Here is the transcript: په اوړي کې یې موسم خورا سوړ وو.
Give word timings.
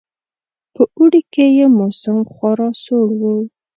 په 0.75 0.83
اوړي 0.97 1.21
کې 1.33 1.45
یې 1.57 1.65
موسم 1.77 2.17
خورا 2.33 2.69
سوړ 2.83 3.07
وو. 3.19 3.35